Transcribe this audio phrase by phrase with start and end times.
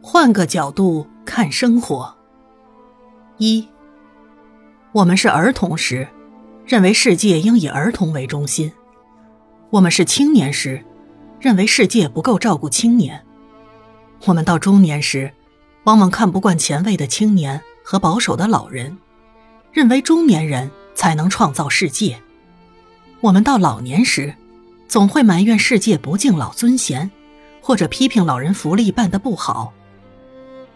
[0.00, 2.14] 换个角度看生活。
[3.36, 3.66] 一，
[4.92, 6.06] 我们是儿童时，
[6.66, 8.70] 认为世界应以儿童为中心；
[9.70, 10.82] 我们是青年时，
[11.40, 13.18] 认为世界不够照顾青年；
[14.24, 15.32] 我们到中年时，
[15.84, 18.96] 往往看不惯前卫的青年和保守的老人，
[19.72, 22.14] 认为中年人才能创造世界；
[23.20, 24.34] 我们到老年时，
[24.86, 27.10] 总会埋怨世界不敬老尊贤。
[27.60, 29.74] 或者批评老人福利办得不好。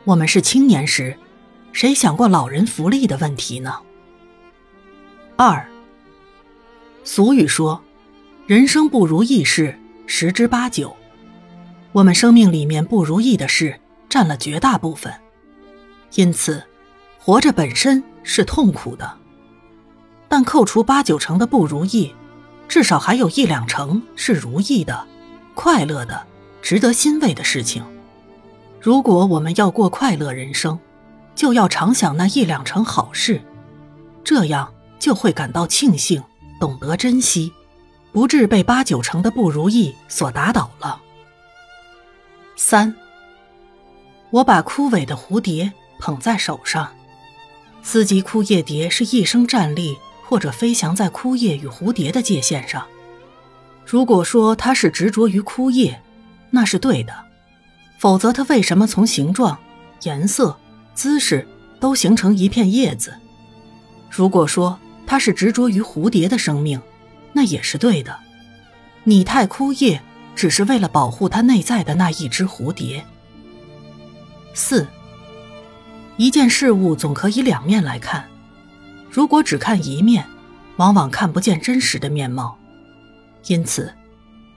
[0.05, 1.17] 我们是青年时，
[1.73, 3.75] 谁想过老人福利的问题呢？
[5.37, 5.65] 二。
[7.05, 7.83] 俗语说
[8.47, 10.97] ：“人生不如意事十之八九。”
[11.93, 13.79] 我们生命里面不如意的事
[14.09, 15.13] 占了绝大部分，
[16.15, 16.63] 因此，
[17.19, 19.19] 活着本身是痛苦的。
[20.29, 22.13] 但扣除八九成的不如意，
[22.67, 25.07] 至少还有一两成是如意的、
[25.55, 26.27] 快乐的。
[26.63, 27.85] 值得欣慰的事情，
[28.83, 30.77] 如果我们要过快乐人生，
[31.37, 33.41] 就要常想那一两成好事，
[34.25, 36.21] 这样就会感到庆幸，
[36.59, 37.53] 懂得珍惜，
[38.11, 41.01] 不至被八九成的不如意所打倒了。
[42.57, 42.93] 三，
[44.31, 46.89] 我把枯萎的蝴蝶捧在手上，
[47.85, 52.85] 斯吉枯叶蝶是一生站立或者飞翔在枯叶与蝴蝶的界限上。
[53.87, 56.03] 如果说它是执着于枯叶，
[56.51, 57.15] 那是对的，
[58.03, 59.57] 否则它为什么从形状、
[60.03, 60.59] 颜色、
[60.93, 61.47] 姿势
[61.79, 63.15] 都形成一片叶子？
[64.11, 64.77] 如果说
[65.07, 66.83] 它是执着于蝴蝶的生命，
[67.33, 68.19] 那也是对的。
[69.05, 70.03] 拟态枯叶
[70.35, 73.07] 只是为了保护它内在的那一只蝴蝶。
[74.53, 74.85] 四，
[76.17, 78.29] 一件事物总可以两面来看，
[79.13, 80.27] 如果只看一面，
[80.77, 82.59] 往往看不见真实的面貌。
[83.47, 83.95] 因此，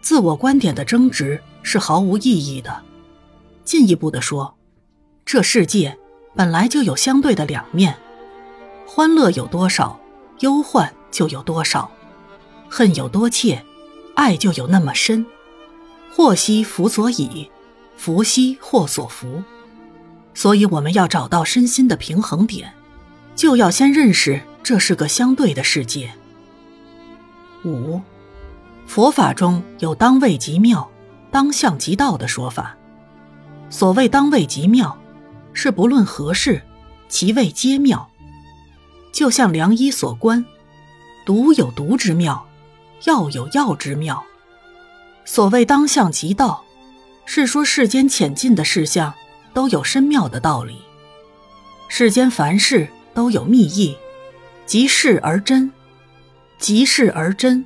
[0.01, 1.39] 自我观点的争执。
[1.61, 2.81] 是毫无意义的。
[3.65, 4.55] 进一步的说，
[5.25, 5.97] 这世界
[6.35, 7.97] 本来就有相对的两面，
[8.87, 9.99] 欢乐有多少，
[10.39, 11.89] 忧患就有多少；
[12.69, 13.65] 恨有多切，
[14.15, 15.25] 爱就有那么深。
[16.15, 17.49] 祸兮福所倚，
[17.97, 19.43] 福兮祸所伏。
[20.35, 22.73] 所以，我们要找到身心的平衡点，
[23.35, 26.13] 就要先认识这是个相对的世界。
[27.63, 27.99] 五，
[28.85, 30.87] 佛法中有当位即妙。
[31.31, 32.77] 当相即道的说法，
[33.69, 34.97] 所谓当位极妙，
[35.53, 36.61] 是不论何事，
[37.09, 38.09] 其位皆妙。
[39.11, 40.45] 就像良医所观，
[41.25, 42.45] 毒有毒之妙，
[43.05, 44.23] 药有药之妙。
[45.23, 46.63] 所谓当相即道，
[47.25, 49.13] 是说世间浅近的事项
[49.53, 50.81] 都有深妙的道理，
[51.87, 53.97] 世间凡事都有密意，
[54.65, 55.71] 即事而真，
[56.59, 57.65] 即事而真，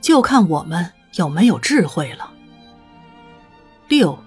[0.00, 2.30] 就看我们有没有智慧了。
[3.88, 4.18] 六，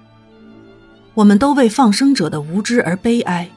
[1.17, 3.49] 我们都为放生者的无知而悲哀，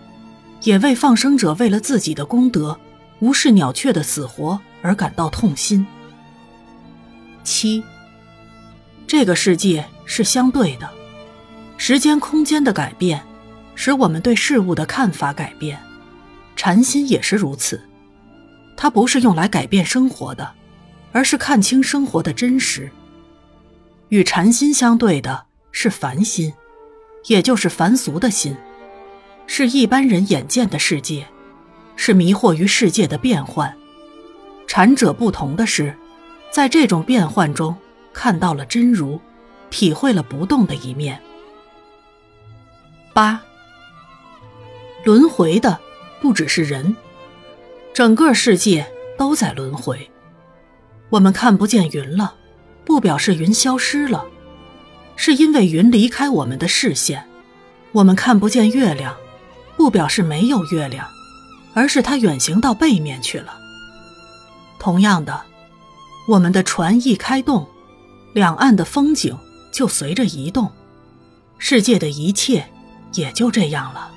[0.62, 2.80] 也为放生者为了自己的功德
[3.18, 5.86] 无视鸟雀的死活而感到痛心。
[7.44, 7.84] 七，
[9.06, 10.88] 这个世界是相对的，
[11.76, 13.22] 时间空间的改变，
[13.74, 15.78] 使我们对事物的看法改变，
[16.56, 17.78] 禅心也是如此，
[18.74, 20.50] 它不是用来改变生活的，
[21.12, 22.90] 而是看清生活的真实。
[24.08, 25.48] 与禅心相对的。
[25.72, 26.52] 是凡心，
[27.26, 28.56] 也就是凡俗的心，
[29.46, 31.26] 是一般人眼见的世界，
[31.96, 33.76] 是迷惑于世界的变幻。
[34.66, 35.94] 禅者不同的是，
[36.50, 37.76] 在这种变幻中
[38.12, 39.20] 看到了真如，
[39.68, 41.20] 体会了不动的一面。
[43.12, 43.40] 八，
[45.04, 45.78] 轮回的
[46.20, 46.96] 不只是人，
[47.92, 48.86] 整个世界
[49.18, 50.10] 都在轮回。
[51.08, 52.36] 我们看不见云了，
[52.84, 54.24] 不表示云消失了。
[55.22, 57.22] 是因为云离开我们的视线，
[57.92, 59.14] 我们看不见月亮，
[59.76, 61.06] 不表示没有月亮，
[61.74, 63.52] 而是它远行到背面去了。
[64.78, 65.42] 同样的，
[66.26, 67.68] 我们的船一开动，
[68.32, 69.36] 两岸的风景
[69.70, 70.72] 就随着移动，
[71.58, 72.66] 世界的一切
[73.12, 74.10] 也就这样了。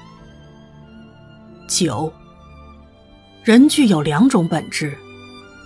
[1.67, 2.13] 九，
[3.43, 4.97] 人具有两种本质，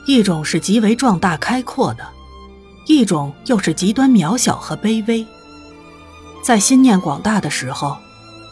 [0.07, 2.03] 一种是极为壮大开阔的。
[2.87, 5.23] 一种又是极端渺小和卑微。
[6.47, 7.97] 在心念广大的时候，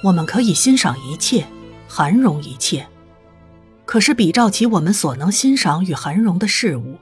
[0.04, 1.48] 我们可以欣赏一切，
[1.88, 2.82] 涵容一切；
[3.86, 7.00] 可是比照起我们所能欣赏与涵容的事物，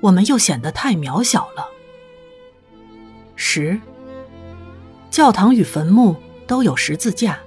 [0.00, 1.66] 我们又显得太渺小了。
[3.34, 3.80] 十，
[5.10, 6.14] 教堂与坟墓
[6.46, 7.40] 都有十字架，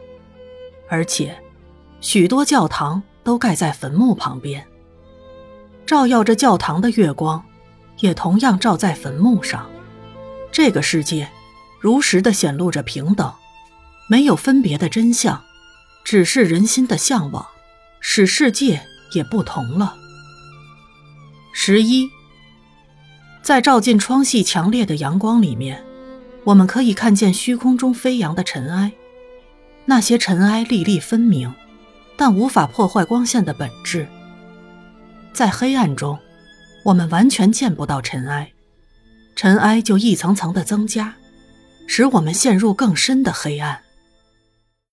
[0.90, 1.42] 而且
[2.02, 4.68] 许多教堂都盖在坟墓旁边，
[5.86, 7.42] 照耀着教堂的月光。
[8.00, 9.70] 也同样照在坟墓上，
[10.52, 11.30] 这个世界
[11.84, 13.34] 如实的显露着平等，
[14.08, 15.44] 没有分别的真相，
[16.06, 17.46] 只是人心的向往，
[18.00, 18.82] 使世界
[19.14, 19.98] 也不同了。
[21.52, 22.10] 十一，
[23.42, 25.84] 在照进窗隙强烈的阳光里面，
[26.46, 28.94] 我们可以看见虚空中飞扬的尘埃，
[29.84, 31.54] 那些尘埃粒粒分明，
[32.16, 34.08] 但无法破坏光线的本质。
[35.34, 36.18] 在黑暗中，
[36.86, 38.54] 我们完全见不到尘埃，
[39.36, 41.16] 尘埃就一层层的增加，
[41.88, 43.83] 使我们陷入更深的黑暗。